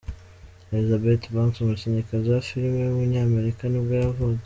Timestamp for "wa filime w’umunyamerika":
2.29-3.61